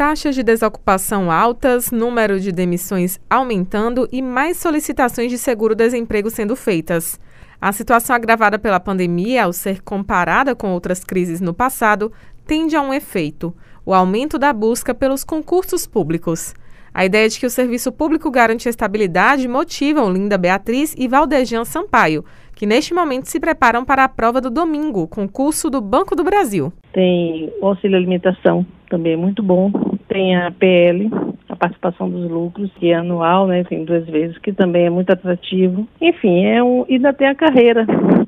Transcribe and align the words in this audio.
taxas 0.00 0.34
de 0.34 0.42
desocupação 0.42 1.30
altas, 1.30 1.90
número 1.90 2.40
de 2.40 2.50
demissões 2.50 3.20
aumentando 3.28 4.08
e 4.10 4.22
mais 4.22 4.56
solicitações 4.56 5.30
de 5.30 5.36
seguro-desemprego 5.36 6.30
sendo 6.30 6.56
feitas. 6.56 7.20
A 7.60 7.70
situação 7.70 8.16
agravada 8.16 8.58
pela 8.58 8.80
pandemia, 8.80 9.44
ao 9.44 9.52
ser 9.52 9.82
comparada 9.82 10.54
com 10.54 10.72
outras 10.72 11.04
crises 11.04 11.42
no 11.42 11.52
passado, 11.52 12.10
tende 12.46 12.74
a 12.74 12.80
um 12.80 12.94
efeito: 12.94 13.54
o 13.84 13.92
aumento 13.92 14.38
da 14.38 14.54
busca 14.54 14.94
pelos 14.94 15.22
concursos 15.22 15.86
públicos. 15.86 16.54
A 16.94 17.04
ideia 17.04 17.28
de 17.28 17.38
que 17.38 17.44
o 17.44 17.50
serviço 17.50 17.92
público 17.92 18.30
garante 18.30 18.70
estabilidade 18.70 19.46
motiva 19.46 20.00
Linda 20.08 20.38
Beatriz 20.38 20.94
e 20.96 21.06
Valdejan 21.06 21.66
Sampaio, 21.66 22.24
que 22.54 22.64
neste 22.64 22.94
momento 22.94 23.26
se 23.26 23.38
preparam 23.38 23.84
para 23.84 24.04
a 24.04 24.08
prova 24.08 24.40
do 24.40 24.50
domingo, 24.50 25.06
concurso 25.06 25.68
do 25.68 25.82
Banco 25.82 26.16
do 26.16 26.24
Brasil. 26.24 26.72
Tem 26.94 27.52
o 27.60 27.66
auxílio 27.66 27.98
alimentação, 27.98 28.66
também 28.88 29.12
é 29.12 29.16
muito 29.16 29.42
bom. 29.42 29.70
Tem 30.10 30.34
a 30.34 30.50
PL, 30.50 31.08
a 31.48 31.54
participação 31.54 32.10
dos 32.10 32.28
lucros, 32.28 32.68
que 32.74 32.90
é 32.90 32.96
anual, 32.96 33.46
né? 33.46 33.62
Tem 33.62 33.84
duas 33.84 34.04
vezes, 34.06 34.36
que 34.38 34.52
também 34.52 34.86
é 34.86 34.90
muito 34.90 35.10
atrativo. 35.10 35.86
Enfim, 36.00 36.46
é 36.46 36.60
um, 36.60 36.84
ainda 36.90 37.12
tem 37.12 37.28
a 37.28 37.34
carreira, 37.34 37.86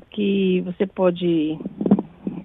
que 0.09 0.61
você 0.61 0.87
pode 0.87 1.57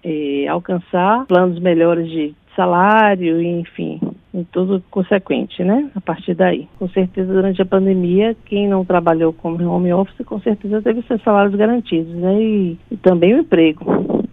é, 0.03 0.49
alcançar 0.49 1.25
planos 1.27 1.61
melhores 1.61 2.11
de 2.11 2.35
salário, 2.57 3.41
enfim, 3.41 4.01
em 4.35 4.43
tudo 4.43 4.83
consequente, 4.91 5.63
né? 5.63 5.89
A 5.95 6.01
partir 6.01 6.35
daí. 6.35 6.67
Com 6.77 6.89
certeza, 6.89 7.33
durante 7.33 7.63
a 7.63 7.67
pandemia, 7.67 8.37
quem 8.45 8.67
não 8.67 8.85
trabalhou 8.85 9.33
como 9.33 9.65
home 9.71 9.93
office, 9.93 10.27
com 10.27 10.41
certeza 10.41 10.83
teve 10.83 11.03
seus 11.03 11.23
salários 11.23 11.55
garantidos, 11.55 12.13
né? 12.13 12.43
E, 12.43 12.79
e 12.91 12.97
também 12.97 13.35
o 13.35 13.39
emprego. 13.39 13.85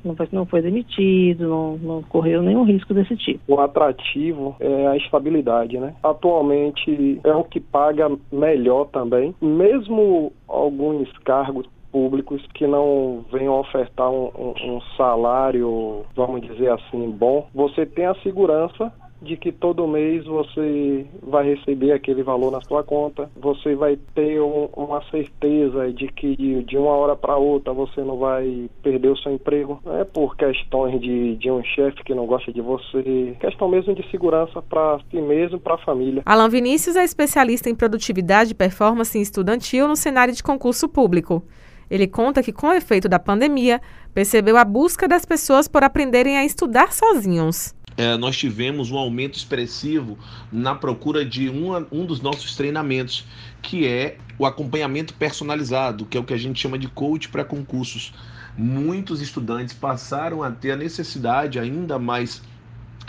Não 0.05 0.15
foi, 0.15 0.27
não 0.31 0.45
foi 0.45 0.61
demitido, 0.61 1.47
não, 1.47 1.77
não 1.77 2.03
correu 2.03 2.41
nenhum 2.43 2.63
risco 2.63 2.93
desse 2.93 3.17
tipo. 3.17 3.39
O 3.47 3.59
atrativo 3.59 4.55
é 4.59 4.87
a 4.87 4.97
estabilidade, 4.97 5.79
né? 5.79 5.95
Atualmente 6.03 7.19
é 7.23 7.33
o 7.33 7.43
que 7.43 7.59
paga 7.59 8.09
melhor 8.31 8.85
também. 8.85 9.33
Mesmo 9.41 10.31
alguns 10.47 11.11
cargos 11.19 11.67
públicos 11.91 12.45
que 12.53 12.67
não 12.67 13.23
venham 13.31 13.57
ofertar 13.57 14.11
um, 14.11 14.29
um, 14.37 14.75
um, 14.75 14.81
salário, 14.97 16.03
vamos 16.13 16.41
dizer 16.41 16.69
assim, 16.69 17.09
bom, 17.09 17.47
você 17.55 17.85
tem 17.85 18.05
a 18.05 18.13
segurança 18.15 18.91
de 19.25 19.35
que 19.35 19.51
todo 19.51 19.87
mês 19.87 20.23
você 20.25 21.05
vai 21.21 21.55
receber 21.55 21.91
aquele 21.91 22.23
valor 22.23 22.51
na 22.51 22.61
sua 22.61 22.83
conta, 22.83 23.29
você 23.35 23.75
vai 23.75 23.97
ter 24.13 24.39
um, 24.39 24.69
uma 24.75 25.03
certeza 25.09 25.91
de 25.91 26.07
que 26.07 26.35
de 26.63 26.77
uma 26.77 26.91
hora 26.91 27.15
para 27.15 27.35
outra 27.35 27.73
você 27.73 28.01
não 28.01 28.17
vai 28.17 28.69
perder 28.81 29.09
o 29.09 29.17
seu 29.17 29.33
emprego, 29.33 29.81
não 29.83 29.97
é 29.99 30.03
por 30.03 30.37
questões 30.37 31.01
de, 31.01 31.35
de 31.35 31.51
um 31.51 31.63
chefe 31.63 32.03
que 32.03 32.13
não 32.13 32.25
gosta 32.25 32.53
de 32.53 32.61
você, 32.61 33.35
questão 33.39 33.67
mesmo 33.67 33.95
de 33.95 34.09
segurança 34.11 34.61
para 34.61 34.99
si 35.09 35.19
mesmo, 35.19 35.59
para 35.59 35.75
a 35.75 35.79
família. 35.79 36.21
Alan 36.25 36.49
Vinícius 36.49 36.95
é 36.95 37.03
especialista 37.03 37.69
em 37.69 37.75
produtividade 37.75 38.51
e 38.51 38.55
performance 38.55 39.19
estudantil 39.19 39.87
no 39.87 39.95
cenário 39.95 40.33
de 40.33 40.43
concurso 40.43 40.87
público. 40.87 41.43
Ele 41.89 42.07
conta 42.07 42.41
que, 42.41 42.51
com 42.51 42.67
o 42.67 42.73
efeito 42.73 43.07
da 43.07 43.19
pandemia, 43.19 43.79
percebeu 44.13 44.57
a 44.57 44.65
busca 44.65 45.07
das 45.07 45.23
pessoas 45.23 45.67
por 45.67 45.83
aprenderem 45.83 46.37
a 46.37 46.43
estudar 46.43 46.91
sozinhos 46.91 47.75
é, 47.97 48.17
nós 48.17 48.37
tivemos 48.37 48.91
um 48.91 48.97
aumento 48.97 49.37
expressivo 49.37 50.17
na 50.51 50.75
procura 50.75 51.23
de 51.23 51.49
uma, 51.49 51.87
um 51.91 52.05
dos 52.05 52.19
nossos 52.19 52.55
treinamentos, 52.55 53.25
que 53.61 53.87
é 53.87 54.17
o 54.37 54.45
acompanhamento 54.45 55.13
personalizado, 55.13 56.05
que 56.05 56.17
é 56.17 56.19
o 56.19 56.23
que 56.23 56.33
a 56.33 56.37
gente 56.37 56.59
chama 56.59 56.77
de 56.77 56.87
coach 56.87 57.29
para 57.29 57.45
concursos. 57.45 58.13
Muitos 58.57 59.21
estudantes 59.21 59.73
passaram 59.73 60.43
a 60.43 60.51
ter 60.51 60.71
a 60.71 60.77
necessidade 60.77 61.59
ainda 61.59 61.97
mais 61.97 62.41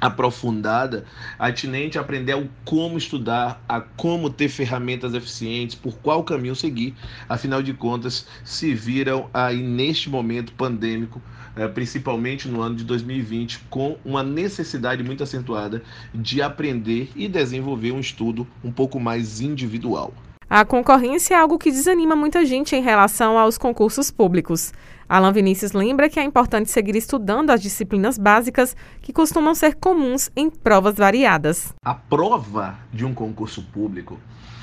aprofundada, 0.00 1.04
atinente 1.38 1.98
a 1.98 2.00
aprender 2.00 2.34
o 2.34 2.48
como 2.64 2.98
estudar, 2.98 3.62
a 3.68 3.80
como 3.80 4.30
ter 4.30 4.48
ferramentas 4.48 5.14
eficientes, 5.14 5.74
por 5.74 5.96
qual 5.98 6.22
caminho 6.22 6.54
seguir. 6.54 6.94
Afinal 7.28 7.62
de 7.62 7.72
contas, 7.72 8.26
se 8.44 8.74
viram 8.74 9.28
aí 9.32 9.62
neste 9.62 10.10
momento 10.10 10.52
pandêmico, 10.52 11.20
eh, 11.56 11.68
principalmente 11.68 12.48
no 12.48 12.60
ano 12.60 12.76
de 12.76 12.84
2020, 12.84 13.60
com 13.70 13.96
uma 14.04 14.22
necessidade 14.22 15.02
muito 15.02 15.22
acentuada 15.22 15.82
de 16.14 16.42
aprender 16.42 17.10
e 17.16 17.28
desenvolver 17.28 17.92
um 17.92 18.00
estudo 18.00 18.46
um 18.62 18.70
pouco 18.70 19.00
mais 19.00 19.40
individual. 19.40 20.12
A 20.48 20.64
concorrência 20.64 21.34
é 21.34 21.36
algo 21.36 21.58
que 21.58 21.72
desanima 21.72 22.14
muita 22.14 22.46
gente 22.46 22.76
em 22.76 22.80
relação 22.80 23.36
aos 23.36 23.58
concursos 23.58 24.12
públicos. 24.12 24.72
Alan 25.08 25.32
Vinícius 25.32 25.72
lembra 25.72 26.08
que 26.08 26.20
é 26.20 26.22
importante 26.22 26.70
seguir 26.70 26.94
estudando 26.94 27.50
as 27.50 27.60
disciplinas 27.60 28.16
básicas 28.16 28.76
que 29.02 29.12
costumam 29.12 29.56
ser 29.56 29.74
comuns 29.74 30.30
em 30.36 30.48
provas 30.48 30.94
variadas. 30.94 31.74
A 31.84 31.94
prova 31.94 32.78
de 32.92 33.04
um 33.04 33.12
concurso 33.12 33.60
público, 33.60 34.20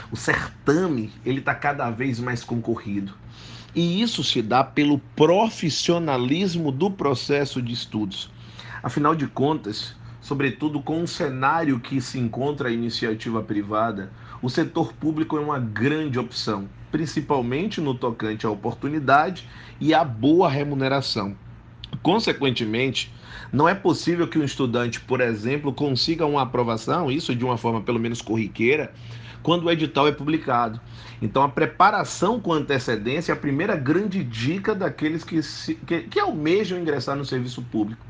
o 0.10 0.16
certame, 0.16 1.12
ele 1.26 1.40
está 1.40 1.54
cada 1.54 1.90
vez 1.90 2.18
mais 2.18 2.46
concorrido. 2.46 3.14
E 3.76 4.02
isso 4.02 4.24
se 4.24 4.42
dá 4.42 4.64
pelo 4.64 5.00
profissionalismo 5.18 6.72
do 6.72 6.90
processo 6.90 7.62
de 7.62 7.74
estudos. 7.74 8.32
Afinal 8.82 9.14
de 9.14 9.28
contas, 9.28 9.98
sobretudo 10.22 10.82
com 10.82 11.02
um 11.02 11.08
cenário 11.08 11.78
que 11.78 12.00
se 12.00 12.18
encontra 12.18 12.70
a 12.70 12.72
iniciativa 12.72 13.44
privada, 13.44 14.14
o 14.44 14.50
setor 14.50 14.92
público 14.92 15.38
é 15.38 15.40
uma 15.40 15.58
grande 15.58 16.20
opção, 16.20 16.68
principalmente 16.92 17.80
no 17.80 17.96
tocante 17.96 18.46
à 18.46 18.50
oportunidade 18.50 19.48
e 19.80 19.94
à 19.94 20.04
boa 20.04 20.50
remuneração. 20.50 21.34
Consequentemente, 22.02 23.10
não 23.54 23.70
é 23.70 23.74
possível 23.74 24.28
que 24.28 24.38
um 24.38 24.44
estudante, 24.44 25.00
por 25.00 25.22
exemplo, 25.22 25.72
consiga 25.72 26.26
uma 26.26 26.42
aprovação, 26.42 27.10
isso 27.10 27.34
de 27.34 27.46
uma 27.46 27.58
forma 27.58 27.80
pelo 27.80 28.00
menos 28.00 28.22
corriqueira, 28.22 28.94
quando 29.44 29.66
o 29.66 29.72
edital 29.72 30.08
é 30.08 30.12
publicado. 30.12 30.80
Então, 31.22 31.44
a 31.44 31.50
preparação 31.50 32.40
com 32.40 32.52
antecedência 32.52 33.32
é 33.32 33.36
a 33.36 33.38
primeira 33.38 33.76
grande 33.76 34.24
dica 34.24 34.74
daqueles 34.74 35.24
que, 35.24 35.44
se, 35.44 35.76
que, 35.76 36.02
que 36.04 36.20
almejam 36.20 36.80
ingressar 36.80 37.16
no 37.16 37.26
serviço 37.26 37.62
público. 37.62 38.04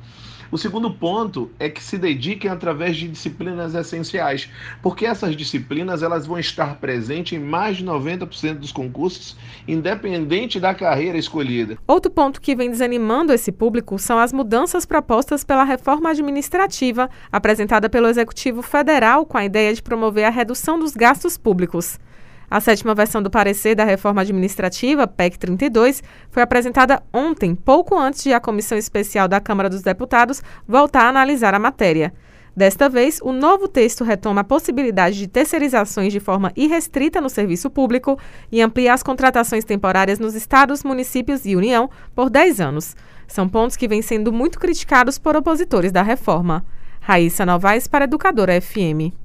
O 0.53 0.57
segundo 0.59 0.91
ponto 0.91 1.49
é 1.57 1.67
que 1.67 1.81
se 1.81 1.97
dediquem 1.97 2.47
através 2.47 2.95
de 2.95 3.07
disciplinas 3.07 3.73
essenciais, 3.73 4.51
porque 4.83 5.03
essas 5.03 5.35
disciplinas 5.35 6.03
elas 6.03 6.27
vão 6.27 6.37
estar 6.37 6.75
presentes 6.75 7.33
em 7.33 7.43
mais 7.43 7.77
de 7.77 7.83
90% 7.83 8.59
dos 8.59 8.71
concursos, 8.71 9.35
independente 9.67 10.59
da 10.59 10.71
carreira 10.75 11.17
escolhida. 11.17 11.79
Outro 11.87 12.11
ponto 12.11 12.39
que 12.39 12.55
vem 12.55 12.69
desanimando 12.69 13.33
esse 13.33 13.51
público 13.51 13.97
são 13.97 14.19
as 14.19 14.31
mudanças 14.31 14.85
propostas 14.85 15.43
pela 15.43 15.63
reforma 15.63 16.11
administrativa 16.11 17.09
apresentada 17.31 17.89
pelo 17.89 18.07
Executivo 18.07 18.61
Federal 18.61 19.25
com 19.25 19.39
a 19.39 19.45
ideia 19.45 19.73
de 19.73 19.81
promover 19.81 20.25
a 20.25 20.29
redução 20.29 20.77
dos 20.77 20.93
gastos 21.23 21.37
públicos. 21.37 21.99
A 22.51 22.59
sétima 22.59 22.93
versão 22.93 23.21
do 23.23 23.31
parecer 23.31 23.73
da 23.73 23.83
reforma 23.83 24.21
administrativa, 24.21 25.07
PEC 25.07 25.39
32, 25.39 26.03
foi 26.29 26.43
apresentada 26.43 27.01
ontem, 27.11 27.55
pouco 27.55 27.97
antes 27.97 28.21
de 28.23 28.33
a 28.33 28.39
Comissão 28.39 28.77
Especial 28.77 29.27
da 29.27 29.39
Câmara 29.39 29.69
dos 29.69 29.81
Deputados 29.81 30.43
voltar 30.67 31.05
a 31.05 31.09
analisar 31.09 31.53
a 31.55 31.59
matéria. 31.59 32.13
Desta 32.55 32.87
vez, 32.87 33.19
o 33.23 33.31
novo 33.31 33.67
texto 33.67 34.03
retoma 34.03 34.41
a 34.41 34.43
possibilidade 34.43 35.17
de 35.17 35.27
terceirizações 35.27 36.13
de 36.13 36.19
forma 36.19 36.51
irrestrita 36.55 37.19
no 37.19 37.29
serviço 37.29 37.67
público 37.71 38.19
e 38.51 38.61
amplia 38.61 38.93
as 38.93 39.01
contratações 39.01 39.63
temporárias 39.63 40.19
nos 40.19 40.35
estados, 40.35 40.83
municípios 40.83 41.45
e 41.45 41.55
União 41.55 41.89
por 42.13 42.29
10 42.29 42.61
anos. 42.61 42.95
São 43.27 43.49
pontos 43.49 43.75
que 43.75 43.87
vêm 43.87 44.03
sendo 44.03 44.31
muito 44.31 44.59
criticados 44.59 45.17
por 45.17 45.35
opositores 45.35 45.91
da 45.91 46.03
reforma. 46.03 46.63
Raíssa 47.01 47.43
Novaes 47.43 47.87
para 47.87 48.05
Educadora 48.05 48.61
FM. 48.61 49.22